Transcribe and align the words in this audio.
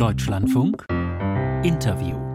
Deutschlandfunk. 0.00 0.86
Interview 1.62 2.29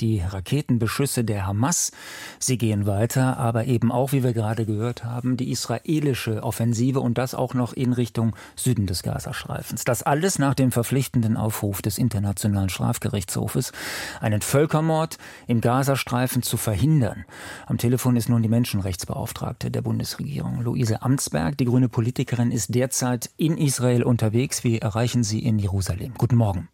die 0.00 0.20
Raketenbeschüsse 0.20 1.24
der 1.24 1.46
Hamas, 1.46 1.92
sie 2.38 2.58
gehen 2.58 2.86
weiter, 2.86 3.36
aber 3.36 3.66
eben 3.66 3.92
auch, 3.92 4.12
wie 4.12 4.22
wir 4.22 4.32
gerade 4.32 4.66
gehört 4.66 5.04
haben, 5.04 5.36
die 5.36 5.50
israelische 5.50 6.42
Offensive 6.42 7.00
und 7.00 7.18
das 7.18 7.34
auch 7.34 7.54
noch 7.54 7.72
in 7.72 7.92
Richtung 7.92 8.34
Süden 8.56 8.86
des 8.86 9.02
Gazastreifens. 9.02 9.84
Das 9.84 10.02
alles 10.02 10.38
nach 10.38 10.54
dem 10.54 10.72
verpflichtenden 10.72 11.36
Aufruf 11.36 11.82
des 11.82 11.98
Internationalen 11.98 12.68
Strafgerichtshofes, 12.68 13.72
einen 14.20 14.42
Völkermord 14.42 15.18
im 15.46 15.60
Gazastreifen 15.60 16.42
zu 16.42 16.56
verhindern. 16.56 17.24
Am 17.66 17.78
Telefon 17.78 18.16
ist 18.16 18.28
nun 18.28 18.42
die 18.42 18.48
Menschenrechtsbeauftragte 18.48 19.70
der 19.70 19.82
Bundesregierung, 19.82 20.62
Luise 20.62 21.02
Amtsberg. 21.02 21.56
Die 21.58 21.64
grüne 21.64 21.88
Politikerin 21.88 22.50
ist 22.50 22.74
derzeit 22.74 23.30
in 23.36 23.56
Israel 23.56 24.02
unterwegs. 24.02 24.64
Wir 24.64 24.82
erreichen 24.82 25.24
sie 25.24 25.40
in 25.40 25.58
Jerusalem. 25.58 26.14
Guten 26.16 26.36
Morgen. 26.36 26.68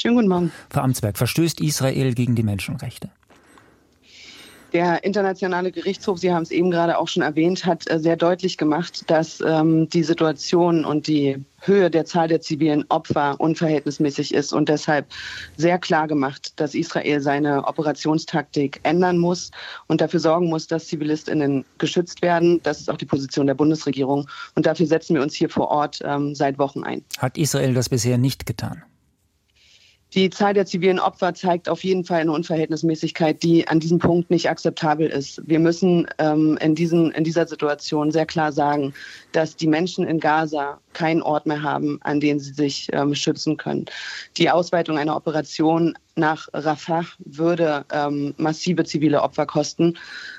Schönen 0.00 0.14
guten 0.14 0.28
Morgen. 0.28 0.52
Frau 0.70 0.80
Amtsberg, 0.80 1.18
verstößt 1.18 1.60
Israel 1.60 2.14
gegen 2.14 2.34
die 2.34 2.42
Menschenrechte? 2.42 3.10
Der 4.72 5.04
Internationale 5.04 5.72
Gerichtshof, 5.72 6.18
Sie 6.18 6.32
haben 6.32 6.42
es 6.42 6.50
eben 6.50 6.70
gerade 6.70 6.96
auch 6.96 7.08
schon 7.08 7.22
erwähnt, 7.22 7.66
hat 7.66 7.90
äh, 7.90 7.98
sehr 7.98 8.16
deutlich 8.16 8.56
gemacht, 8.56 9.10
dass 9.10 9.42
ähm, 9.42 9.90
die 9.90 10.02
Situation 10.02 10.86
und 10.86 11.06
die 11.06 11.44
Höhe 11.60 11.90
der 11.90 12.06
Zahl 12.06 12.28
der 12.28 12.40
zivilen 12.40 12.86
Opfer 12.88 13.38
unverhältnismäßig 13.38 14.32
ist 14.32 14.54
und 14.54 14.70
deshalb 14.70 15.06
sehr 15.58 15.78
klar 15.78 16.06
gemacht, 16.06 16.52
dass 16.56 16.74
Israel 16.74 17.20
seine 17.20 17.66
Operationstaktik 17.66 18.80
ändern 18.84 19.18
muss 19.18 19.50
und 19.88 20.00
dafür 20.00 20.20
sorgen 20.20 20.48
muss, 20.48 20.66
dass 20.66 20.86
Zivilistinnen 20.86 21.66
geschützt 21.76 22.22
werden. 22.22 22.62
Das 22.62 22.80
ist 22.80 22.88
auch 22.88 22.96
die 22.96 23.06
Position 23.06 23.48
der 23.48 23.54
Bundesregierung 23.54 24.30
und 24.54 24.64
dafür 24.64 24.86
setzen 24.86 25.16
wir 25.16 25.22
uns 25.22 25.34
hier 25.34 25.50
vor 25.50 25.68
Ort 25.68 25.98
ähm, 26.04 26.34
seit 26.34 26.58
Wochen 26.58 26.84
ein. 26.84 27.04
Hat 27.18 27.36
Israel 27.36 27.74
das 27.74 27.90
bisher 27.90 28.16
nicht 28.16 28.46
getan? 28.46 28.82
Die 30.14 30.28
Zahl 30.30 30.54
der 30.54 30.66
zivilen 30.66 30.98
Opfer 30.98 31.34
zeigt 31.34 31.68
auf 31.68 31.84
jeden 31.84 32.04
Fall 32.04 32.20
eine 32.20 32.32
Unverhältnismäßigkeit, 32.32 33.42
die 33.44 33.68
an 33.68 33.78
diesem 33.78 34.00
Punkt 34.00 34.28
nicht 34.30 34.50
akzeptabel 34.50 35.06
ist. 35.06 35.40
Wir 35.46 35.60
müssen 35.60 36.08
ähm, 36.18 36.58
in, 36.60 36.74
diesen, 36.74 37.12
in 37.12 37.22
dieser 37.22 37.46
Situation 37.46 38.10
sehr 38.10 38.26
klar 38.26 38.50
sagen, 38.50 38.92
dass 39.30 39.54
die 39.54 39.68
Menschen 39.68 40.04
in 40.04 40.18
Gaza 40.18 40.80
keinen 40.94 41.22
Ort 41.22 41.46
mehr 41.46 41.62
haben, 41.62 42.00
an 42.02 42.18
dem 42.18 42.40
sie 42.40 42.52
sich 42.52 42.88
ähm, 42.92 43.14
schützen 43.14 43.56
können. 43.56 43.84
Die 44.36 44.50
Ausweitung 44.50 44.98
einer 44.98 45.14
Operation 45.14 45.96
nach 46.16 46.48
Rafah 46.52 47.04
würde 47.20 47.84
ähm, 47.92 48.34
massive 48.36 48.84
zivile 48.84 49.22
Opfer 49.22 49.46
kosten. 49.46 49.96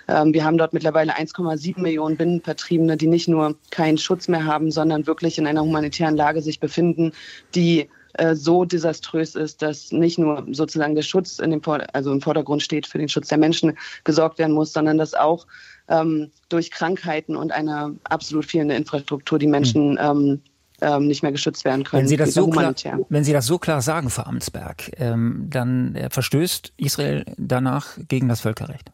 Ähm, 0.09 0.33
wir 0.33 0.43
haben 0.43 0.57
dort 0.57 0.73
mittlerweile 0.73 1.15
1,7 1.15 1.79
Millionen 1.79 2.17
Binnenvertriebene, 2.17 2.97
die 2.97 3.07
nicht 3.07 3.29
nur 3.29 3.55
keinen 3.69 3.97
Schutz 3.97 4.27
mehr 4.27 4.45
haben, 4.45 4.69
sondern 4.69 5.07
wirklich 5.07 5.37
in 5.37 5.47
einer 5.47 5.61
humanitären 5.61 6.17
Lage 6.17 6.41
sich 6.41 6.59
befinden, 6.59 7.13
die 7.55 7.87
äh, 8.13 8.35
so 8.35 8.65
desaströs 8.65 9.35
ist, 9.35 9.61
dass 9.61 9.91
nicht 9.91 10.17
nur 10.17 10.45
sozusagen 10.51 10.95
der 10.95 11.01
Schutz 11.01 11.39
in 11.39 11.51
dem, 11.51 11.61
also 11.93 12.11
im 12.11 12.21
Vordergrund 12.21 12.61
steht 12.61 12.87
für 12.87 12.97
den 12.97 13.09
Schutz 13.09 13.27
der 13.27 13.37
Menschen 13.37 13.77
gesorgt 14.03 14.39
werden 14.39 14.53
muss, 14.53 14.73
sondern 14.73 14.97
dass 14.97 15.13
auch 15.13 15.47
ähm, 15.87 16.31
durch 16.49 16.71
Krankheiten 16.71 17.35
und 17.35 17.51
eine 17.51 17.95
absolut 18.03 18.45
fehlende 18.45 18.75
Infrastruktur 18.75 19.39
die 19.39 19.47
Menschen 19.47 19.97
ähm, 20.01 20.41
ähm, 20.81 21.07
nicht 21.07 21.21
mehr 21.21 21.31
geschützt 21.31 21.63
werden 21.63 21.83
können. 21.83 22.01
Wenn 22.01 22.07
Sie 22.07 22.17
das, 22.17 22.33
so 22.33 22.47
klar, 22.47 22.73
wenn 23.09 23.23
Sie 23.23 23.33
das 23.33 23.45
so 23.45 23.59
klar 23.59 23.81
sagen, 23.81 24.09
Frau 24.09 24.23
Amtsberg, 24.23 24.91
ähm, 24.97 25.47
dann 25.49 25.95
äh, 25.95 26.09
verstößt 26.09 26.73
Israel 26.77 27.25
danach 27.37 27.97
gegen 28.07 28.27
das 28.27 28.41
Völkerrecht. 28.41 28.91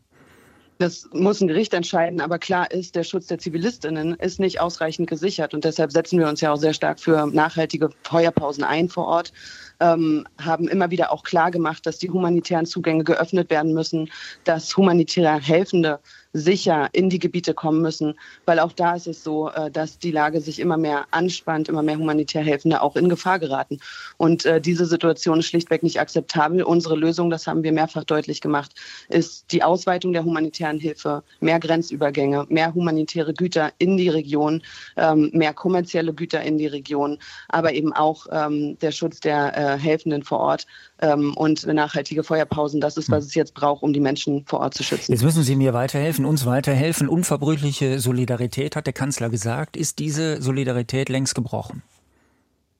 Das 0.79 1.09
muss 1.11 1.41
ein 1.41 1.47
Gericht 1.47 1.73
entscheiden, 1.73 2.21
aber 2.21 2.37
klar 2.37 2.69
ist, 2.71 2.95
der 2.95 3.03
Schutz 3.03 3.27
der 3.27 3.39
Zivilistinnen 3.39 4.13
ist 4.15 4.39
nicht 4.39 4.59
ausreichend 4.59 5.09
gesichert. 5.09 5.53
Und 5.53 5.65
deshalb 5.65 5.91
setzen 5.91 6.19
wir 6.19 6.27
uns 6.27 6.41
ja 6.41 6.51
auch 6.51 6.57
sehr 6.57 6.73
stark 6.73 6.99
für 6.99 7.25
nachhaltige 7.25 7.89
Feuerpausen 8.03 8.63
ein 8.63 8.87
vor 8.87 9.07
Ort 9.07 9.33
ähm, 9.79 10.25
haben 10.41 10.67
immer 10.67 10.91
wieder 10.91 11.11
auch 11.11 11.23
klar 11.23 11.51
gemacht, 11.51 11.85
dass 11.85 11.97
die 11.97 12.09
humanitären 12.09 12.65
Zugänge 12.65 13.03
geöffnet 13.03 13.49
werden 13.49 13.73
müssen, 13.73 14.09
dass 14.43 14.75
humanitäre 14.75 15.39
Helfende 15.39 15.99
sicher 16.33 16.89
in 16.93 17.09
die 17.09 17.19
Gebiete 17.19 17.53
kommen 17.53 17.81
müssen, 17.81 18.13
weil 18.45 18.59
auch 18.59 18.71
da 18.71 18.95
ist 18.95 19.07
es 19.07 19.23
so, 19.23 19.49
äh, 19.49 19.71
dass 19.71 19.99
die 19.99 20.11
Lage 20.11 20.41
sich 20.41 20.59
immer 20.59 20.77
mehr 20.77 21.05
anspannt, 21.11 21.69
immer 21.69 21.83
mehr 21.83 21.97
humanitär 21.97 22.43
Helfende 22.43 22.81
auch 22.81 22.95
in 22.95 23.09
Gefahr 23.09 23.39
geraten. 23.39 23.79
Und 24.17 24.45
äh, 24.45 24.61
diese 24.61 24.85
Situation 24.85 25.39
ist 25.39 25.47
schlichtweg 25.47 25.83
nicht 25.83 25.99
akzeptabel. 25.99 26.63
Unsere 26.63 26.95
Lösung, 26.95 27.29
das 27.29 27.47
haben 27.47 27.63
wir 27.63 27.71
mehrfach 27.71 28.03
deutlich 28.03 28.41
gemacht, 28.41 28.73
ist 29.09 29.51
die 29.51 29.63
Ausweitung 29.63 30.13
der 30.13 30.23
humanitären 30.23 30.79
Hilfe, 30.79 31.23
mehr 31.39 31.59
Grenzübergänge, 31.59 32.45
mehr 32.49 32.73
humanitäre 32.73 33.33
Güter 33.33 33.71
in 33.79 33.97
die 33.97 34.09
Region, 34.09 34.61
ähm, 34.95 35.31
mehr 35.33 35.53
kommerzielle 35.53 36.13
Güter 36.13 36.41
in 36.41 36.57
die 36.57 36.67
Region, 36.67 37.17
aber 37.49 37.73
eben 37.73 37.93
auch 37.93 38.27
ähm, 38.31 38.77
der 38.79 38.91
Schutz 38.91 39.19
der 39.19 39.55
äh, 39.67 39.77
Helfenden 39.77 40.23
vor 40.23 40.39
Ort 40.39 40.67
ähm, 41.01 41.33
und 41.35 41.65
nachhaltige 41.65 42.23
Feuerpausen. 42.23 42.81
Das 42.81 42.97
ist, 42.97 43.11
was 43.11 43.25
es 43.25 43.35
jetzt 43.35 43.53
braucht, 43.53 43.83
um 43.83 43.93
die 43.93 43.99
Menschen 43.99 44.45
vor 44.45 44.59
Ort 44.61 44.73
zu 44.73 44.83
schützen. 44.83 45.11
Jetzt 45.11 45.23
müssen 45.23 45.43
Sie 45.43 45.55
mir 45.55 45.73
weiterhelfen, 45.73 46.25
uns 46.25 46.45
weiterhelfen. 46.45 47.09
Unverbrüchliche 47.09 47.99
Solidarität, 47.99 48.75
hat 48.75 48.85
der 48.85 48.93
Kanzler 48.93 49.29
gesagt. 49.29 49.77
Ist 49.77 49.99
diese 49.99 50.41
Solidarität 50.41 51.09
längst 51.09 51.35
gebrochen? 51.35 51.83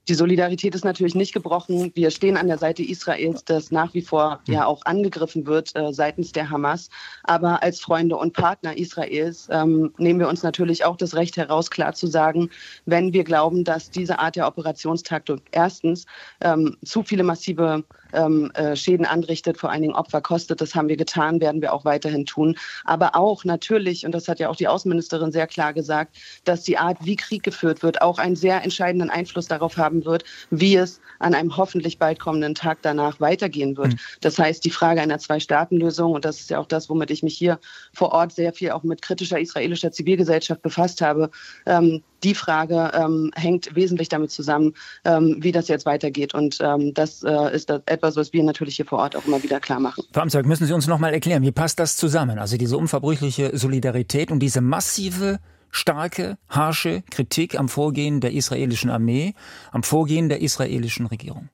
Die 0.09 0.13
Solidarität 0.13 0.73
ist 0.73 0.85
natürlich 0.85 1.16
nicht 1.16 1.34
gebrochen. 1.34 1.91
Wir 1.94 2.12
stehen 2.12 2.38
an 2.38 2.47
der 2.47 2.57
Seite 2.57 2.81
Israels, 2.81 3.44
das 3.44 3.72
nach 3.72 3.94
wie 3.94 4.01
vor 4.01 4.40
ja 4.47 4.66
auch 4.66 4.85
angegriffen 4.85 5.45
wird 5.45 5.75
äh, 5.75 5.91
seitens 5.91 6.31
der 6.31 6.50
Hamas. 6.50 6.90
Aber 7.23 7.62
als 7.62 7.81
Freunde 7.81 8.16
und 8.16 8.31
Partner 8.31 8.78
Israels 8.78 9.50
ähm, 9.51 9.94
nehmen 9.97 10.22
wir 10.22 10.29
uns 10.29 10.44
natürlich 10.44 10.85
auch 10.85 10.96
das 10.96 11.13
Recht 11.16 11.35
heraus, 11.35 11.69
klar 11.69 11.94
zu 11.94 12.07
sagen, 12.07 12.50
wenn 12.85 13.12
wir 13.12 13.25
glauben, 13.25 13.66
dass 13.66 13.90
diese 13.90 14.19
Art 14.19 14.38
der 14.38 14.47
Operationstaktik 14.47 15.41
erstens 15.51 16.06
ähm, 16.40 16.78
zu 16.85 17.03
viele 17.03 17.23
massive 17.23 17.84
ähm, 18.13 18.51
äh, 18.53 18.75
Schäden 18.75 19.06
anrichtet, 19.06 19.57
vor 19.57 19.72
allen 19.72 19.81
Dingen 19.81 19.96
Opfer 19.96 20.22
kostet. 20.22 20.62
Das 20.62 20.75
haben 20.75 20.88
wir 20.88 20.97
getan, 20.97 21.41
werden 21.41 21.62
wir 21.62 21.73
auch 21.73 21.85
weiterhin 21.85 22.25
tun. 22.25 22.57
Aber 22.85 23.16
auch 23.16 23.44
natürlich, 23.44 24.06
und 24.06 24.13
das 24.13 24.28
hat 24.28 24.40
ja 24.40 24.50
auch 24.50 24.56
die 24.56 24.67
Außenministerin 24.67 25.31
sehr 25.31 25.47
klar 25.47 25.73
gesagt, 25.73 26.16
dass 26.46 26.63
die 26.63 26.78
Art, 26.78 26.97
wie 27.01 27.16
Krieg 27.16 27.44
geführt 27.44 27.84
wird, 27.84 28.01
auch 28.01 28.17
einen 28.17 28.35
sehr 28.35 28.63
entscheidenden 28.63 29.09
Einfluss 29.09 29.47
darauf 29.47 29.78
haben 29.78 29.97
wird, 30.06 30.24
wie 30.50 30.75
es 30.75 31.00
an 31.19 31.34
einem 31.34 31.58
hoffentlich 31.58 31.97
bald 31.97 32.19
kommenden 32.19 32.56
Tag 32.56 32.80
danach 32.81 33.19
weitergehen 33.19 33.78
wird. 33.78 33.94
Mhm. 33.94 34.00
Das 34.22 34.38
heißt, 34.38 34.63
die 34.63 34.69
Frage 34.69 35.02
einer 35.02 35.19
Zwei-Staaten-Lösung, 35.19 36.13
und 36.13 36.25
das 36.25 36.40
ist 36.40 36.50
ja 36.50 36.59
auch 36.59 36.68
das, 36.68 36.90
womit 36.90 37.12
ich 37.12 37.24
mich 37.24 37.38
hier 37.38 37.59
vor 37.94 38.12
Ort 38.12 38.34
sehr 38.34 38.53
viel 38.53 38.72
auch 38.72 38.84
mit 38.84 39.02
kritischer 39.02 39.40
israelischer 39.40 39.91
Zivilgesellschaft 39.91 40.62
befasst 40.62 41.02
habe, 41.02 41.30
ähm, 41.66 42.03
die 42.24 42.34
Frage 42.34 42.91
ähm, 42.94 43.31
hängt 43.35 43.75
wesentlich 43.75 44.09
damit 44.09 44.31
zusammen, 44.31 44.74
ähm, 45.06 45.38
wie 45.40 45.52
das 45.52 45.68
jetzt 45.68 45.85
weitergeht. 45.85 46.34
Und 46.34 46.58
ähm, 46.62 46.94
das 46.94 47.24
äh, 47.24 47.56
ist 47.56 47.69
das 47.69 47.81
etwas, 47.85 48.16
was 48.16 48.34
wir 48.34 48.44
natürlich 48.44 48.75
hier 48.75 48.85
vor 48.85 49.00
Ort 49.00 49.16
auch 49.16 49.25
immer 49.25 49.41
wieder 49.44 49.59
klar 49.59 49.79
machen. 49.79 50.03
Frau 50.12 50.22
Amtsberg, 50.22 50.46
müssen 50.46 50.66
Sie 50.66 50.74
uns 50.74 50.88
noch 50.88 51.00
mal 51.00 51.14
erklären, 51.14 51.44
wie 51.44 51.52
passt 51.52 51.79
das 51.79 51.96
zusammen? 51.96 52.40
Also 52.40 52.58
diese 52.58 52.78
unverbrüchliche 52.78 53.56
Solidarität 53.56 54.31
und 54.31 54.40
diese 54.40 54.62
massive 54.62 55.40
starke, 55.72 56.38
harsche 56.50 57.03
Kritik 57.09 57.59
am 57.59 57.69
Vorgehen 57.69 58.22
der 58.22 58.33
israelischen 58.33 58.89
Armee, 58.89 59.33
am 59.72 59.83
Vorgehen 59.83 60.29
der 60.29 60.41
israelischen 60.41 61.05
Regierung? 61.05 61.50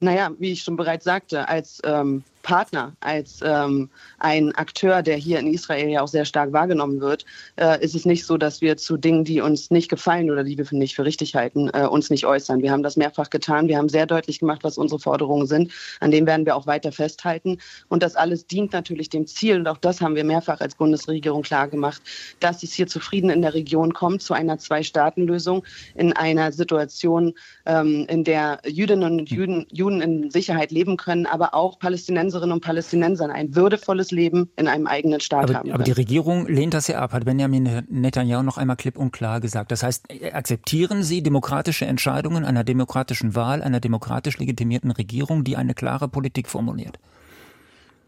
Naja, 0.00 0.30
wie 0.38 0.52
ich 0.52 0.62
schon 0.62 0.76
bereits 0.76 1.04
sagte, 1.04 1.48
als 1.48 1.80
ähm, 1.84 2.24
Partner, 2.42 2.94
als 3.00 3.40
ähm, 3.42 3.90
ein 4.18 4.54
Akteur, 4.54 5.02
der 5.02 5.16
hier 5.16 5.38
in 5.38 5.46
Israel 5.46 5.88
ja 5.88 6.02
auch 6.02 6.08
sehr 6.08 6.24
stark 6.24 6.52
wahrgenommen 6.52 7.00
wird, 7.00 7.24
äh, 7.56 7.82
ist 7.84 7.94
es 7.94 8.04
nicht 8.04 8.26
so, 8.26 8.36
dass 8.36 8.60
wir 8.60 8.76
zu 8.76 8.96
Dingen, 8.96 9.24
die 9.24 9.40
uns 9.40 9.70
nicht 9.70 9.88
gefallen 9.88 10.30
oder 10.30 10.42
die 10.44 10.56
wir 10.56 10.66
nicht 10.70 10.96
für 10.96 11.04
richtig 11.04 11.34
halten, 11.34 11.70
äh, 11.72 11.86
uns 11.86 12.10
nicht 12.10 12.26
äußern. 12.26 12.62
Wir 12.62 12.72
haben 12.72 12.82
das 12.82 12.96
mehrfach 12.96 13.30
getan. 13.30 13.68
Wir 13.68 13.78
haben 13.78 13.88
sehr 13.88 14.06
deutlich 14.06 14.38
gemacht, 14.38 14.64
was 14.64 14.78
unsere 14.78 14.98
Forderungen 14.98 15.46
sind. 15.46 15.70
An 16.00 16.10
denen 16.10 16.26
werden 16.26 16.46
wir 16.46 16.56
auch 16.56 16.66
weiter 16.66 16.92
festhalten. 16.92 17.58
Und 17.88 18.02
das 18.02 18.16
alles 18.16 18.46
dient 18.46 18.72
natürlich 18.72 19.10
dem 19.10 19.26
Ziel, 19.26 19.56
und 19.56 19.68
auch 19.68 19.78
das 19.78 20.00
haben 20.00 20.16
wir 20.16 20.24
mehrfach 20.24 20.60
als 20.60 20.74
Bundesregierung 20.74 21.42
klar 21.42 21.68
gemacht, 21.68 22.02
dass 22.40 22.62
es 22.62 22.72
hier 22.72 22.86
zu 22.86 23.00
Frieden 23.00 23.30
in 23.30 23.42
der 23.42 23.54
Region 23.54 23.92
kommt, 23.92 24.22
zu 24.22 24.34
einer 24.34 24.58
Zwei-Staaten-Lösung, 24.58 25.64
in 25.94 26.12
einer 26.14 26.52
Situation, 26.52 27.34
ähm, 27.66 28.06
in 28.08 28.24
der 28.24 28.60
Jüdinnen 28.66 29.20
und 29.20 29.30
Juden, 29.30 29.66
Juden 29.70 30.00
in 30.00 30.30
Sicherheit 30.30 30.70
leben 30.70 30.96
können, 30.96 31.26
aber 31.26 31.54
auch 31.54 31.78
Palästinenser 31.78 32.29
Palästinenserinnen 32.30 32.52
und 32.52 32.64
Palästinensern 32.64 33.30
ein 33.30 33.54
würdevolles 33.54 34.10
Leben 34.10 34.50
in 34.56 34.68
einem 34.68 34.86
eigenen 34.86 35.20
Staat 35.20 35.44
aber, 35.44 35.54
haben 35.54 35.62
können. 35.62 35.74
Aber 35.74 35.84
die 35.84 35.92
Regierung 35.92 36.46
lehnt 36.46 36.74
das 36.74 36.86
ja 36.88 37.00
ab, 37.00 37.12
hat 37.12 37.24
Benjamin 37.24 37.82
Netanyahu 37.88 38.42
noch 38.42 38.58
einmal 38.58 38.76
klipp 38.76 38.96
und 38.96 39.12
klar 39.12 39.40
gesagt. 39.40 39.72
Das 39.72 39.82
heißt, 39.82 40.06
akzeptieren 40.32 41.02
Sie 41.02 41.22
demokratische 41.22 41.86
Entscheidungen 41.86 42.44
einer 42.44 42.64
demokratischen 42.64 43.34
Wahl, 43.34 43.62
einer 43.62 43.80
demokratisch 43.80 44.38
legitimierten 44.38 44.90
Regierung, 44.90 45.44
die 45.44 45.56
eine 45.56 45.74
klare 45.74 46.08
Politik 46.08 46.48
formuliert? 46.48 46.98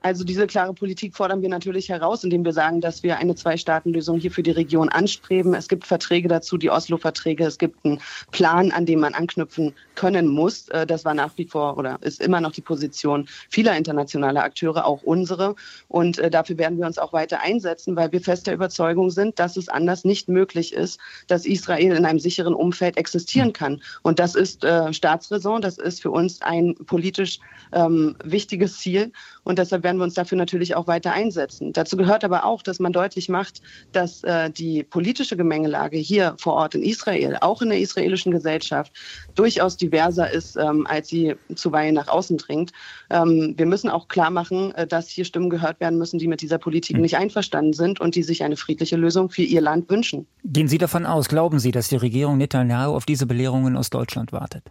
Also 0.03 0.25
diese 0.25 0.49
klare 0.49 0.75
Politik 0.75 1.15
fordern 1.15 1.43
wir 1.43 1.49
natürlich 1.49 1.89
heraus, 1.89 2.25
indem 2.25 2.45
wir 2.45 2.53
sagen, 2.53 2.81
dass 2.81 3.05
wir 3.05 3.19
eine 3.19 3.37
Zwei-Staaten-Lösung 3.37 4.19
hier 4.19 4.33
für 4.33 4.43
die 4.43 4.51
Region 4.51 4.89
anstreben. 4.89 5.55
Es 5.55 5.69
gibt 5.69 5.87
Verträge 5.87 6.29
dazu, 6.29 6.59
die 6.59 6.71
Oslo-Verträge. 6.71 7.45
Es 7.45 7.57
gibt 7.57 7.85
einen 7.85 8.01
Plan, 8.33 8.73
an 8.73 8.85
dem 8.85 8.99
man 8.99 9.15
anknüpfen 9.15 9.75
können 9.95 10.27
muss. 10.27 10.69
Äh, 10.71 10.87
das 10.87 11.05
war 11.05 11.15
nach 11.15 11.33
wie 11.37 11.45
vor 11.45 11.79
oder 11.79 11.99
ist 12.01 12.21
immer 12.21 12.41
noch 12.41 12.51
die 12.51 12.61
Position 12.61 13.29
vieler 13.49 13.77
internationaler 13.77 14.43
Akteure, 14.43 14.85
auch 14.87 15.03
unsere. 15.05 15.55
Und 15.87 16.19
äh, 16.19 16.31
dafür 16.31 16.59
werden 16.59 16.79
wir 16.79 16.87
uns 16.87 16.99
auch 16.99 17.13
weiter 17.13 17.41
einsetzen, 17.41 17.95
weil 17.95 18.11
wir 18.11 18.21
fest 18.21 18.49
der 18.49 18.55
Überzeugung 18.55 19.11
sind, 19.11 19.39
dass 19.39 19.57
es 19.57 19.69
anders 19.69 20.05
nicht 20.05 20.29
möglich 20.29 20.73
ist, 20.73 20.99
dass 21.29 21.47
Israel 21.47 21.97
in 21.97 22.05
einem 22.05 22.19
sicheren 22.19 22.55
Umfeld 22.55 22.97
existieren 22.97 23.53
kann. 23.53 23.81
Und 24.03 24.19
das 24.19 24.35
ist 24.35 24.65
äh, 24.65 24.93
Staatsräson, 24.93 25.63
das 25.63 25.79
ist 25.79 26.03
für 26.03 26.11
uns 26.11 26.43
ein 26.43 26.75
politisch 26.87 27.39
ähm, 27.73 28.17
wichtiges 28.25 28.79
Ziel. 28.79 29.13
Und 29.45 29.59
deshalb 29.59 29.85
werden 29.85 29.92
werden 29.93 30.01
wir 30.01 30.05
uns 30.05 30.15
dafür 30.15 30.39
natürlich 30.39 30.75
auch 30.75 30.87
weiter 30.87 31.13
einsetzen. 31.13 31.75
Dazu 31.75 31.99
gehört 31.99 32.25
aber 32.25 32.47
auch, 32.47 32.63
dass 32.63 32.79
man 32.79 32.95
deutlich 32.95 33.29
macht, 33.29 33.61
dass 33.93 34.25
äh, 34.25 34.51
die 34.51 34.85
politische 34.85 35.37
Gemengelage 35.37 35.99
hier 35.99 36.35
vor 36.39 36.55
Ort 36.55 36.75
in 36.75 36.83
Israel, 36.83 37.37
auch 37.43 37.61
in 37.61 37.69
der 37.69 37.79
israelischen 37.79 38.33
Gesellschaft, 38.33 38.91
durchaus 39.35 39.77
diverser 39.77 40.31
ist, 40.31 40.57
ähm, 40.57 40.87
als 40.87 41.09
sie 41.09 41.35
zuweilen 41.55 41.95
nach 41.95 42.09
außen 42.09 42.39
dringt. 42.39 42.73
Ähm, 43.11 43.53
wir 43.59 43.67
müssen 43.67 43.91
auch 43.91 44.09
klar 44.09 44.31
machen, 44.31 44.75
äh, 44.77 44.87
dass 44.87 45.11
hier 45.11 45.27
Stimmen 45.27 45.51
gehört 45.51 45.79
werden 45.79 45.99
müssen, 45.99 46.19
die 46.19 46.27
mit 46.27 46.41
dieser 46.41 46.57
Politik 46.57 46.97
hm. 46.97 47.03
nicht 47.03 47.19
einverstanden 47.19 47.75
sind 47.75 48.01
und 48.01 48.15
die 48.15 48.23
sich 48.23 48.43
eine 48.45 48.57
friedliche 48.57 48.97
Lösung 48.97 49.29
für 49.29 49.43
ihr 49.43 49.61
Land 49.61 49.91
wünschen. 49.91 50.27
Gehen 50.43 50.69
Sie 50.69 50.79
davon 50.79 51.05
aus, 51.05 51.29
glauben 51.29 51.59
Sie, 51.59 51.71
dass 51.71 51.89
die 51.89 51.97
Regierung 51.97 52.39
Netanyahu 52.39 52.95
auf 52.95 53.05
diese 53.05 53.27
Belehrungen 53.27 53.77
aus 53.77 53.91
Deutschland 53.91 54.33
wartet? 54.33 54.63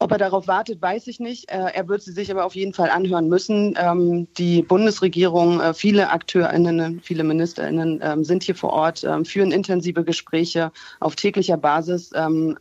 Ob 0.00 0.12
er 0.12 0.18
darauf 0.18 0.46
wartet, 0.46 0.80
weiß 0.80 1.08
ich 1.08 1.18
nicht. 1.18 1.50
Äh, 1.50 1.72
er 1.74 1.88
wird 1.88 2.02
sie 2.02 2.12
sich 2.12 2.30
aber 2.30 2.44
auf 2.44 2.54
jeden 2.54 2.72
Fall 2.72 2.88
anhören 2.88 3.28
müssen. 3.28 3.74
Ähm, 3.76 4.28
die 4.38 4.62
Bundesregierung, 4.62 5.60
äh, 5.60 5.74
viele 5.74 6.10
AkteurInnen, 6.10 7.00
viele 7.02 7.24
MinisterInnen 7.24 8.00
ähm, 8.00 8.22
sind 8.22 8.44
hier 8.44 8.54
vor 8.54 8.70
Ort, 8.70 9.02
ähm, 9.02 9.24
führen 9.24 9.50
intensive 9.50 10.04
Gespräche 10.04 10.70
auf 11.00 11.16
täglicher 11.16 11.56
Basis. 11.56 12.12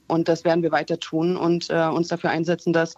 Und 0.07 0.27
das 0.27 0.45
werden 0.45 0.63
wir 0.63 0.71
weiter 0.71 0.99
tun 0.99 1.37
und 1.37 1.69
äh, 1.69 1.87
uns 1.87 2.07
dafür 2.07 2.31
einsetzen, 2.31 2.73
dass 2.73 2.95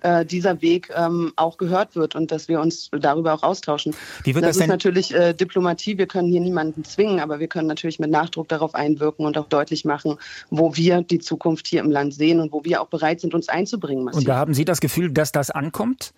äh, 0.00 0.24
dieser 0.24 0.60
Weg 0.62 0.90
ähm, 0.94 1.32
auch 1.36 1.56
gehört 1.56 1.96
wird 1.96 2.14
und 2.14 2.30
dass 2.30 2.48
wir 2.48 2.60
uns 2.60 2.90
darüber 2.98 3.34
auch 3.34 3.42
austauschen. 3.42 3.94
Wie 4.24 4.34
wird 4.34 4.44
das, 4.44 4.56
das 4.56 4.64
ist 4.64 4.68
natürlich 4.68 5.14
äh, 5.14 5.34
Diplomatie. 5.34 5.98
Wir 5.98 6.06
können 6.06 6.28
hier 6.28 6.40
niemanden 6.40 6.84
zwingen, 6.84 7.20
aber 7.20 7.40
wir 7.40 7.48
können 7.48 7.66
natürlich 7.66 7.98
mit 7.98 8.10
Nachdruck 8.10 8.48
darauf 8.48 8.74
einwirken 8.74 9.26
und 9.26 9.36
auch 9.38 9.48
deutlich 9.48 9.84
machen, 9.84 10.16
wo 10.50 10.76
wir 10.76 11.02
die 11.02 11.18
Zukunft 11.18 11.66
hier 11.66 11.80
im 11.80 11.90
Land 11.90 12.14
sehen 12.14 12.40
und 12.40 12.52
wo 12.52 12.64
wir 12.64 12.80
auch 12.80 12.88
bereit 12.88 13.20
sind, 13.20 13.34
uns 13.34 13.48
einzubringen. 13.48 14.04
Massiv. 14.04 14.20
Und 14.20 14.28
da 14.28 14.36
haben 14.36 14.54
Sie 14.54 14.64
das 14.64 14.80
Gefühl, 14.80 15.10
dass 15.10 15.32
das 15.32 15.50
ankommt? 15.50 16.12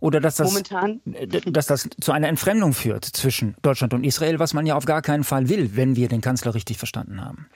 Oder 0.00 0.18
dass 0.18 0.34
das, 0.34 0.48
Momentan? 0.48 1.00
dass 1.46 1.66
das 1.66 1.88
zu 2.00 2.10
einer 2.10 2.26
Entfremdung 2.26 2.72
führt 2.72 3.04
zwischen 3.04 3.54
Deutschland 3.62 3.94
und 3.94 4.02
Israel, 4.02 4.40
was 4.40 4.52
man 4.52 4.66
ja 4.66 4.74
auf 4.74 4.84
gar 4.84 5.00
keinen 5.00 5.22
Fall 5.22 5.48
will, 5.48 5.76
wenn 5.76 5.94
wir 5.94 6.08
den 6.08 6.20
Kanzler 6.20 6.56
richtig 6.56 6.76
verstanden 6.76 7.24
haben. 7.24 7.46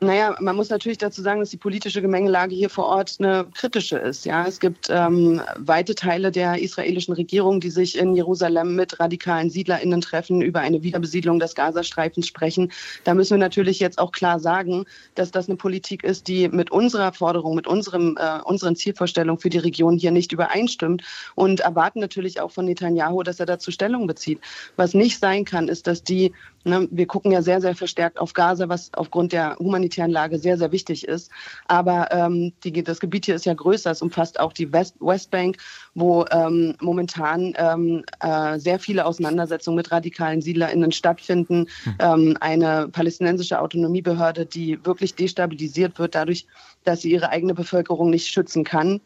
Naja, 0.00 0.36
man 0.40 0.56
muss 0.56 0.70
natürlich 0.70 0.98
dazu 0.98 1.22
sagen, 1.22 1.40
dass 1.40 1.50
die 1.50 1.56
politische 1.56 2.02
Gemengelage 2.02 2.54
hier 2.54 2.68
vor 2.68 2.86
Ort 2.86 3.16
eine 3.20 3.46
kritische 3.54 3.96
ist. 3.96 4.26
Ja, 4.26 4.46
es 4.46 4.60
gibt 4.60 4.88
ähm, 4.90 5.40
weite 5.56 5.94
Teile 5.94 6.30
der 6.30 6.60
israelischen 6.60 7.14
Regierung, 7.14 7.60
die 7.60 7.70
sich 7.70 7.96
in 7.96 8.14
Jerusalem 8.14 8.74
mit 8.74 8.98
radikalen 8.98 9.50
SiedlerInnen 9.50 10.00
treffen, 10.00 10.42
über 10.42 10.60
eine 10.60 10.82
Wiederbesiedlung 10.82 11.38
des 11.38 11.54
Gazastreifens 11.54 12.26
sprechen. 12.26 12.72
Da 13.04 13.14
müssen 13.14 13.34
wir 13.34 13.38
natürlich 13.38 13.78
jetzt 13.78 13.98
auch 13.98 14.12
klar 14.12 14.40
sagen, 14.40 14.84
dass 15.14 15.30
das 15.30 15.48
eine 15.48 15.56
Politik 15.56 16.02
ist, 16.02 16.28
die 16.28 16.48
mit 16.48 16.70
unserer 16.70 17.12
Forderung, 17.12 17.54
mit 17.54 17.66
unserem, 17.66 18.18
äh, 18.18 18.40
unseren 18.44 18.76
Zielvorstellungen 18.76 19.40
für 19.40 19.50
die 19.50 19.58
Region 19.58 19.96
hier 19.96 20.10
nicht 20.10 20.32
übereinstimmt 20.32 21.02
und 21.34 21.60
erwarten 21.60 22.00
natürlich 22.00 22.40
auch 22.40 22.50
von 22.50 22.66
Netanyahu, 22.66 23.22
dass 23.22 23.40
er 23.40 23.46
dazu 23.46 23.70
Stellung 23.70 24.06
bezieht. 24.06 24.40
Was 24.76 24.92
nicht 24.92 25.20
sein 25.20 25.44
kann, 25.44 25.68
ist, 25.68 25.86
dass 25.86 26.02
die 26.02 26.32
Ne, 26.66 26.88
wir 26.90 27.06
gucken 27.06 27.30
ja 27.30 27.42
sehr, 27.42 27.60
sehr 27.60 27.74
verstärkt 27.74 28.18
auf 28.18 28.32
Gaza, 28.32 28.70
was 28.70 28.90
aufgrund 28.94 29.32
der 29.32 29.56
humanitären 29.58 29.84
Lage 29.96 30.38
sehr, 30.38 30.58
sehr 30.58 30.72
wichtig 30.72 31.06
ist. 31.06 31.30
Aber 31.66 32.10
ähm, 32.12 32.52
die, 32.62 32.82
das 32.82 33.00
Gebiet 33.00 33.26
hier 33.26 33.34
ist 33.34 33.46
ja 33.46 33.54
größer. 33.54 33.90
Es 33.90 34.02
umfasst 34.02 34.40
auch 34.40 34.52
die 34.52 34.72
West, 34.72 34.96
Westbank, 35.00 35.56
wo 35.94 36.24
ähm, 36.30 36.74
momentan 36.80 37.54
ähm, 37.56 38.04
äh, 38.20 38.58
sehr 38.58 38.78
viele 38.78 39.06
Auseinandersetzungen 39.06 39.76
mit 39.76 39.90
radikalen 39.90 40.42
SiedlerInnen 40.42 40.92
stattfinden. 40.92 41.66
Hm. 41.84 41.94
Ähm, 41.98 42.36
eine 42.40 42.88
palästinensische 42.88 43.60
Autonomiebehörde, 43.60 44.46
die 44.46 44.84
wirklich 44.84 45.14
destabilisiert 45.14 45.98
wird 45.98 46.14
dadurch, 46.14 46.46
dass 46.84 47.02
sie 47.02 47.10
ihre 47.10 47.30
eigene 47.30 47.54
Bevölkerung 47.54 48.10
nicht 48.10 48.28
schützen 48.28 48.64
kann 48.64 49.00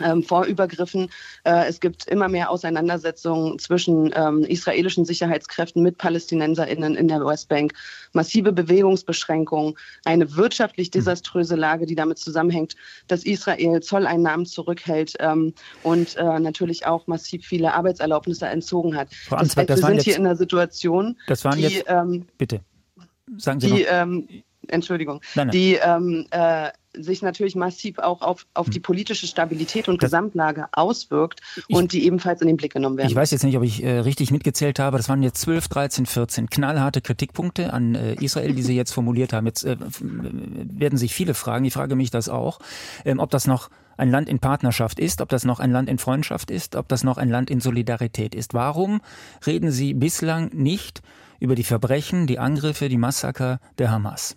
ähm, 0.00 0.22
vor 0.22 0.44
Übergriffen. 0.44 1.10
Äh, 1.44 1.66
es 1.68 1.80
gibt 1.80 2.06
immer 2.08 2.28
mehr 2.28 2.50
Auseinandersetzungen 2.50 3.58
zwischen 3.58 4.12
ähm, 4.14 4.44
israelischen 4.44 5.04
Sicherheitskräften 5.04 5.82
mit 5.82 5.98
PalästinenserInnen 5.98 6.96
in 6.96 7.08
der 7.08 7.24
Westbank, 7.24 7.72
massive 8.12 8.52
Bewegungsbeschränkungen, 8.52 9.74
eine 10.04 10.36
wirtschaftlich 10.36 10.88
hm. 10.88 10.92
desaströse 10.92 11.56
Lage, 11.56 11.86
die 11.86 11.94
damit 11.94 12.18
zusammenhängt, 12.18 12.76
dass 13.08 13.24
Israel 13.24 13.80
Zolleinnahmen 13.80 14.46
zurückhält 14.46 15.14
ähm, 15.20 15.54
und 15.82 16.16
äh, 16.16 16.38
natürlich 16.40 16.86
auch 16.86 17.06
massiv 17.06 17.44
viele 17.46 17.74
Arbeitserlaubnisse 17.74 18.46
entzogen 18.46 18.96
hat. 18.96 19.12
Frau 19.14 19.36
das 19.36 19.56
heißt, 19.56 19.68
wir 19.68 19.76
sind 19.76 19.94
jetzt, 19.94 20.04
hier 20.04 20.16
in 20.16 20.26
einer 20.26 20.36
Situation, 20.36 21.16
das 21.26 21.44
waren 21.44 21.58
die, 21.58 21.64
jetzt, 21.64 21.84
ähm, 21.88 22.26
bitte, 22.38 22.60
sagen 23.36 23.60
Sie 23.60 23.70
die, 23.70 23.82
ähm, 23.82 24.28
Entschuldigung, 24.68 25.20
nein, 25.34 25.48
nein. 25.48 25.52
die 25.52 25.74
ähm, 25.74 26.26
äh, 26.30 26.70
sich 26.94 27.22
natürlich 27.22 27.54
massiv 27.54 27.98
auch 27.98 28.20
auf, 28.20 28.46
auf 28.54 28.68
die 28.68 28.76
hm. 28.76 28.82
politische 28.82 29.26
Stabilität 29.26 29.88
und 29.88 30.02
das, 30.02 30.10
Gesamtlage 30.10 30.66
auswirkt 30.72 31.40
ich, 31.56 31.74
und 31.74 31.92
die 31.92 32.04
ebenfalls 32.04 32.40
in 32.40 32.48
den 32.48 32.56
Blick 32.56 32.72
genommen 32.72 32.96
werden. 32.96 33.08
Ich 33.08 33.14
weiß 33.14 33.30
jetzt 33.30 33.44
nicht, 33.44 33.56
ob 33.56 33.62
ich 33.62 33.82
äh, 33.82 34.00
richtig 34.00 34.30
mitgezählt 34.30 34.78
habe. 34.78 34.96
Das 34.96 35.08
waren 35.08 35.22
jetzt 35.22 35.40
12, 35.40 35.68
13, 35.68 36.06
14 36.06 36.50
knallharte 36.50 37.00
Kritikpunkte 37.00 37.72
an 37.72 37.94
äh, 37.94 38.14
Israel, 38.14 38.54
die 38.54 38.62
Sie 38.62 38.74
jetzt 38.74 38.92
formuliert 38.92 39.32
haben. 39.32 39.46
Jetzt 39.46 39.64
äh, 39.64 39.76
werden 40.00 40.98
sich 40.98 41.14
viele 41.14 41.34
fragen, 41.34 41.64
ich 41.64 41.72
frage 41.72 41.94
mich 41.94 42.10
das 42.10 42.28
auch, 42.28 42.58
ähm, 43.04 43.20
ob 43.20 43.30
das 43.30 43.46
noch 43.46 43.70
ein 43.96 44.10
Land 44.10 44.28
in 44.28 44.38
Partnerschaft 44.38 44.98
ist, 44.98 45.20
ob 45.20 45.28
das 45.28 45.44
noch 45.44 45.60
ein 45.60 45.70
Land 45.70 45.88
in 45.88 45.98
Freundschaft 45.98 46.50
ist, 46.50 46.74
ob 46.74 46.88
das 46.88 47.04
noch 47.04 47.18
ein 47.18 47.28
Land 47.28 47.50
in 47.50 47.60
Solidarität 47.60 48.34
ist. 48.34 48.54
Warum 48.54 49.00
reden 49.46 49.70
Sie 49.70 49.94
bislang 49.94 50.50
nicht 50.54 51.02
über 51.38 51.54
die 51.54 51.64
Verbrechen, 51.64 52.26
die 52.26 52.38
Angriffe, 52.38 52.88
die 52.88 52.96
Massaker 52.96 53.60
der 53.78 53.90
Hamas? 53.90 54.34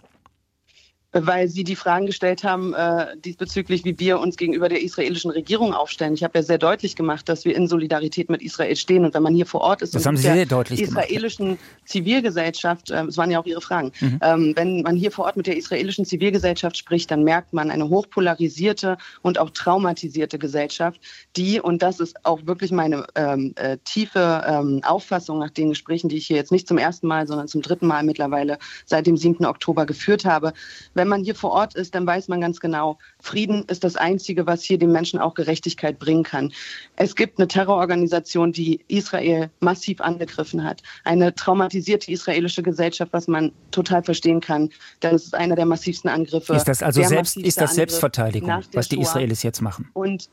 Weil 1.14 1.48
Sie 1.48 1.64
die 1.64 1.76
Fragen 1.76 2.08
gestellt 2.08 2.44
haben 2.44 2.74
äh, 2.74 3.16
diesbezüglich, 3.18 3.86
wie 3.86 3.98
wir 4.00 4.20
uns 4.20 4.36
gegenüber 4.36 4.68
der 4.68 4.82
israelischen 4.82 5.32
Regierung 5.32 5.74
aufstellen. 5.74 6.14
Ich 6.14 6.24
habe 6.24 6.40
ja 6.40 6.44
sehr 6.44 6.58
deutlich 6.58 6.96
gemacht, 6.96 7.30
dass 7.30 7.46
wir 7.46 7.56
in 7.56 7.68
Solidarität 7.68 8.30
mit 8.30 8.42
Israel 8.42 8.76
stehen. 8.76 9.06
Und 9.06 9.14
wenn 9.14 9.24
man 9.24 9.36
hier 9.36 9.46
vor 9.46 9.62
Ort 9.62 9.82
ist, 9.82 9.96
das 9.96 10.06
haben 10.06 10.18
Sie 10.18 10.24
sehr 10.24 10.46
deutlich 10.46 10.82
israelischen 10.82 11.46
gemacht. 11.46 11.62
Zivilgesellschaft, 11.86 12.90
äh, 12.90 13.04
es 13.04 13.18
waren 13.18 13.32
ja 13.32 13.40
auch 13.40 13.46
Ihre 13.46 13.62
Fragen, 13.62 13.92
mhm. 14.00 14.20
ähm, 14.22 14.54
wenn 14.56 14.82
man 14.82 14.96
hier 14.96 15.12
vor 15.12 15.26
Ort 15.26 15.38
mit 15.38 15.48
der 15.48 15.58
israelischen 15.58 16.06
Zivilgesellschaft 16.06 16.78
spricht, 16.78 17.12
dann 17.12 17.24
merkt 17.24 17.54
man 17.54 17.70
eine 17.70 17.90
hochpolarisierte 17.90 18.98
und 19.22 19.38
auch 19.40 19.52
traumatisierte 19.52 20.40
Gesellschaft, 20.40 21.00
die, 21.36 21.60
und 21.60 21.82
das 21.82 22.00
ist 22.00 22.26
auch 22.26 22.46
wirklich 22.46 22.72
meine 22.72 23.06
ähm, 23.16 23.54
äh, 23.56 23.78
tiefe 23.84 24.44
ähm, 24.48 24.82
Auffassung 24.84 25.40
nach 25.40 25.50
den 25.50 25.70
Gesprächen, 25.70 26.10
die 26.10 26.18
ich 26.18 26.28
hier 26.28 26.38
jetzt 26.38 26.52
nicht 26.52 26.68
zum 26.68 26.78
ersten 26.78 27.08
Mal, 27.08 27.28
sondern 27.28 27.48
zum 27.48 27.62
dritten 27.62 27.88
Mal 27.88 28.04
mittlerweile 28.04 28.58
seit 28.86 29.08
dem 29.08 29.18
7. 29.18 29.46
Oktober 29.46 29.86
geführt 29.86 30.26
habe, 30.26 30.54
wenn 30.94 31.03
wenn 31.04 31.10
man 31.10 31.26
hier 31.26 31.36
vor 31.36 31.52
Ort 31.52 31.76
ist, 31.76 31.96
dann 31.96 32.08
weiß 32.08 32.30
man 32.30 32.40
ganz 32.40 32.62
genau, 32.62 32.98
Frieden 33.20 33.66
ist 33.68 33.84
das 33.84 33.98
Einzige, 33.98 34.48
was 34.48 34.64
hier 34.64 34.78
den 34.78 34.94
Menschen 34.94 35.20
auch 35.20 35.34
Gerechtigkeit 35.34 36.00
bringen 36.00 36.24
kann. 36.24 36.54
Es 36.96 37.18
gibt 37.18 37.40
eine 37.40 37.50
Terrororganisation, 37.50 38.54
die 38.54 38.80
Israel 38.88 39.50
massiv 39.60 40.00
angegriffen 40.00 40.64
hat. 40.64 40.82
Eine 41.04 41.36
traumatisierte 41.36 42.10
israelische 42.10 42.64
Gesellschaft, 42.64 43.12
was 43.12 43.28
man 43.28 43.52
total 43.72 44.02
verstehen 44.02 44.40
kann. 44.40 44.70
Denn 45.02 45.16
es 45.16 45.26
ist 45.26 45.36
einer 45.36 45.58
der 45.58 45.66
massivsten 45.66 46.10
Angriffe. 46.10 46.56
Ist 46.56 46.70
das 46.70 46.82
also 46.82 47.04
selbst, 47.04 47.36
ist 47.36 47.60
das 47.60 47.76
Selbstverteidigung, 47.76 48.64
was 48.72 48.88
die 48.88 49.02
Israelis 49.02 49.44
jetzt 49.44 49.60
machen? 49.60 49.90
Und 49.92 50.30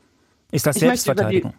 ist 0.52 0.66
das 0.66 0.76
Selbstverteidigung? 0.76 1.54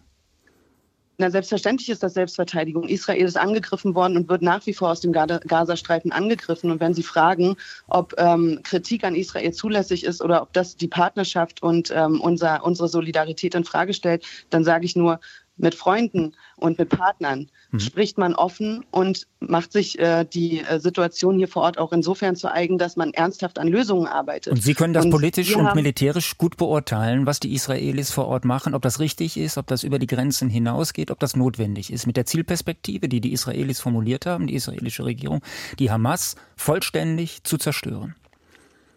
Na, 1.22 1.30
selbstverständlich 1.30 1.88
ist 1.90 2.02
das 2.02 2.16
Selbstverteidigung. 2.16 2.88
Israel 2.88 3.24
ist 3.24 3.38
angegriffen 3.38 3.94
worden 3.94 4.18
und 4.18 4.28
wird 4.28 4.42
nach 4.42 4.66
wie 4.66 4.74
vor 4.74 4.90
aus 4.90 5.02
dem 5.02 5.12
Gazastreifen 5.12 6.12
angegriffen. 6.12 6.72
Und 6.72 6.80
wenn 6.80 6.96
Sie 6.96 7.04
fragen, 7.04 7.58
ob 7.86 8.16
ähm, 8.18 8.62
Kritik 8.64 9.04
an 9.04 9.14
Israel 9.14 9.54
zulässig 9.54 10.04
ist 10.04 10.24
oder 10.24 10.42
ob 10.42 10.52
das 10.54 10.78
die 10.78 10.88
Partnerschaft 10.88 11.62
und 11.62 11.94
ähm, 11.96 12.20
unser, 12.22 12.66
unsere 12.66 12.88
Solidarität 12.88 13.54
in 13.54 13.66
Frage 13.66 13.94
stellt, 13.94 14.26
dann 14.50 14.64
sage 14.64 14.84
ich 14.84 14.96
nur, 14.96 15.20
mit 15.62 15.76
Freunden 15.76 16.34
und 16.58 16.80
mit 16.80 16.90
Partnern 16.90 17.50
mhm. 17.72 17.80
spricht 17.80 18.18
man 18.18 18.34
offen 18.34 18.84
und 18.92 19.28
macht 19.40 19.72
sich 19.72 20.00
äh, 20.00 20.26
die 20.26 20.62
äh, 20.62 20.80
Situation 20.80 21.38
hier 21.38 21.48
vor 21.48 21.64
Ort 21.64 21.78
auch 21.78 21.92
insofern 21.92 22.36
zu 22.36 22.52
eigen, 22.52 22.78
dass 22.78 22.96
man 22.96 23.14
ernsthaft 23.14 23.60
an 23.60 23.68
Lösungen 23.68 24.08
arbeitet. 24.08 24.54
Und 24.54 24.62
Sie 24.62 24.74
können 24.74 24.94
das 24.94 25.06
und 25.06 25.12
politisch 25.12 25.56
und 25.56 25.74
militärisch 25.76 26.38
gut 26.38 26.58
beurteilen, 26.58 27.26
was 27.26 27.40
die 27.40 27.54
Israelis 27.54 28.12
vor 28.12 28.28
Ort 28.28 28.46
machen, 28.46 28.74
ob 28.74 28.82
das 28.82 29.00
richtig 29.00 29.38
ist, 29.38 29.58
ob 29.58 29.68
das 29.68 29.84
über 29.84 30.00
die 30.00 30.08
Grenzen 30.08 30.50
hinausgeht, 30.50 31.12
ob 31.12 31.20
das 31.20 31.36
notwendig 31.36 31.94
ist. 31.94 32.08
Mit 32.08 32.18
der 32.18 32.26
Zielperspektive, 32.26 33.08
die 33.08 33.22
die 33.22 33.32
Israelis 33.32 33.80
formuliert 33.80 34.26
haben, 34.26 34.48
die 34.48 34.56
israelische 34.56 35.06
Regierung, 35.06 35.42
die 35.80 35.92
Hamas 35.92 36.36
vollständig 36.56 37.44
zu 37.44 37.58
zerstören. 37.58 38.16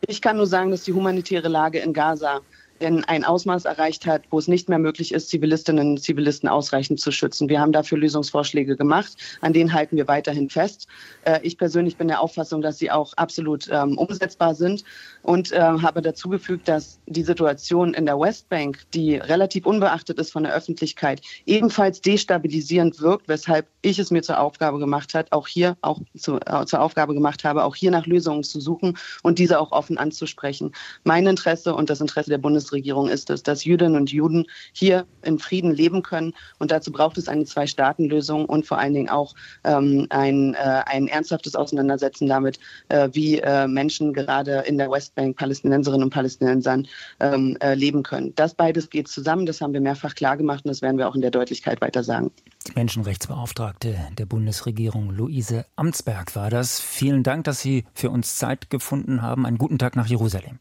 Ich 0.07 0.21
kann 0.21 0.37
nur 0.37 0.47
sagen, 0.47 0.71
dass 0.71 0.85
die 0.85 0.93
humanitäre 0.93 1.49
Lage 1.49 1.79
in 1.79 1.93
Gaza 1.93 2.41
in 2.79 3.05
ein 3.05 3.25
Ausmaß 3.25 3.65
erreicht 3.65 4.07
hat, 4.07 4.23
wo 4.31 4.39
es 4.39 4.49
nicht 4.49 4.69
mehr 4.69 4.79
möglich 4.79 5.13
ist, 5.13 5.29
Zivilistinnen 5.29 5.91
und 5.91 6.03
Zivilisten 6.03 6.49
ausreichend 6.49 7.01
zu 7.01 7.13
schützen. 7.13 7.49
Wir 7.49 7.61
haben 7.61 7.73
dafür 7.73 7.99
Lösungsvorschläge 7.99 8.77
gemacht, 8.77 9.13
an 9.41 9.53
denen 9.53 9.73
halten 9.73 9.97
wir 9.97 10.09
weiterhin 10.09 10.51
fest. 10.51 10.87
Äh, 11.25 11.41
ich 11.43 11.57
persönlich 11.59 11.97
bin 11.97 12.09
der 12.09 12.21
Auffassung, 12.21 12.63
dass 12.63 12.79
sie 12.79 12.91
auch 12.91 13.13
absolut 13.15 13.69
ähm, 13.71 13.97
umsetzbar 13.99 14.55
sind 14.55 14.85
und 15.23 15.53
äh, 15.53 15.61
habe 15.61 16.03
dazu 16.03 16.29
gefügt, 16.29 16.69
dass 16.69 16.99
die 17.07 17.23
Situation 17.23 17.95
in 17.95 18.07
der 18.07 18.19
Westbank, 18.19 18.83
die 18.93 19.17
relativ 19.17 19.67
unbeachtet 19.67 20.19
ist 20.19 20.33
von 20.33 20.43
der 20.45 20.55
Öffentlichkeit, 20.55 21.21
ebenfalls 21.47 22.01
destabilisierend 22.01 23.01
wirkt, 23.01 23.29
weshalb 23.29 23.67
ich 23.83 23.99
es 23.99 24.11
mir 24.11 24.23
zur 24.23 24.41
Aufgabe 24.41 24.79
gemacht 24.79 25.15
hat, 25.15 25.33
auch 25.33 25.47
hier 25.47 25.77
auch 25.81 26.01
zu, 26.17 26.37
äh, 26.41 26.67
zur 26.67 26.81
Aufgabe 26.81 27.15
gemacht 27.15 27.45
habe, 27.45 27.65
auch 27.65 27.77
hier 27.77 27.91
nach 27.91 28.07
Lösungen 28.07 28.43
zu 28.43 28.61
suchen 28.61 28.99
und 29.23 29.39
diese 29.39 29.61
auch 29.61 29.73
offen 29.73 29.99
anzusprechen. 29.99 30.73
Mein 31.05 31.27
Interesse 31.27 31.75
und 31.75 31.91
das 31.91 32.01
Interesse 32.01 32.31
der 32.31 32.39
Bundes 32.39 32.64
Bundesregierung 32.65 33.09
ist 33.09 33.29
es, 33.29 33.43
dass 33.43 33.65
Jüdinnen 33.65 33.97
und 33.97 34.11
Juden 34.11 34.47
hier 34.73 35.07
in 35.23 35.39
Frieden 35.39 35.73
leben 35.73 36.03
können. 36.03 36.33
Und 36.59 36.71
dazu 36.71 36.91
braucht 36.91 37.19
es 37.19 37.29
eine 37.29 37.45
Zwei-Staaten-Lösung 37.45 38.47
und 38.47 38.67
vor 38.67 38.79
allen 38.79 38.95
Dingen 38.95 39.11
auch 39.11 39.35
ähm, 39.65 40.07
ein, 40.09 40.55
äh, 40.55 40.83
ein 40.87 41.07
ernsthaftes 41.09 41.55
Auseinandersetzen 41.55 42.27
damit, 42.27 42.59
äh, 42.89 43.11
wie 43.13 43.39
äh, 43.39 43.67
Menschen 43.67 44.15
gerade 44.15 44.65
in 44.67 44.79
der 44.79 44.91
Westbank, 44.91 45.37
Palästinenserinnen 45.37 46.05
und 46.05 46.11
Palästinensern, 46.11 46.87
ähm, 47.21 47.57
äh, 47.61 47.75
leben 47.75 48.03
können. 48.03 48.33
Das 48.35 48.55
beides 48.55 48.89
geht 48.89 49.09
zusammen. 49.09 49.45
Das 49.45 49.61
haben 49.61 49.75
wir 49.75 49.81
mehrfach 49.83 50.15
klargemacht 50.15 50.65
und 50.65 50.71
das 50.71 50.81
werden 50.81 50.97
wir 50.97 51.09
auch 51.09 51.15
in 51.15 51.21
der 51.21 51.31
Deutlichkeit 51.31 51.83
weiter 51.83 52.03
sagen. 52.03 52.31
Die 52.67 52.73
Menschenrechtsbeauftragte 52.75 53.95
der 54.17 54.27
Bundesregierung, 54.27 55.11
Luise 55.11 55.67
Amtsberg, 55.77 56.35
war 56.35 56.49
das. 56.49 56.81
Vielen 56.81 57.23
Dank, 57.23 57.45
dass 57.45 57.61
Sie 57.61 57.85
für 57.93 58.09
uns 58.09 58.39
Zeit 58.39 58.71
gefunden 58.71 59.21
haben. 59.21 59.45
Einen 59.45 59.59
guten 59.59 59.79
Tag 59.79 59.97
nach 59.97 60.07
Jerusalem. 60.07 60.59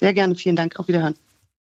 Sehr 0.00 0.14
gerne. 0.14 0.34
Vielen 0.34 0.56
Dank. 0.56 0.78
Auf 0.78 0.88
Wiederhören. 0.88 1.14